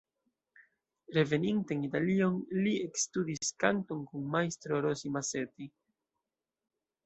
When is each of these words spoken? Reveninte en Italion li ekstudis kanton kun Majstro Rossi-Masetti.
Reveninte 1.17 1.75
en 1.75 1.83
Italion 1.89 2.41
li 2.63 2.73
ekstudis 2.87 3.53
kanton 3.67 4.03
kun 4.13 4.27
Majstro 4.39 4.83
Rossi-Masetti. 4.89 5.73